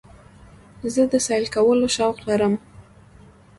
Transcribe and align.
زه 0.93 1.01
د 1.11 1.13
سیل 1.27 1.45
کولو 1.55 1.87
شوق 1.95 2.17
لرم. 2.27 2.53